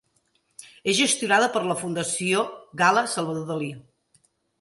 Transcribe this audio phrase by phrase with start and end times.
[0.93, 2.41] És gestionada per la Fundació
[2.81, 3.69] Gala-Salvador Dalí.